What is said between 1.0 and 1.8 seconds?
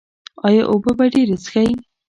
ډیرې څښئ؟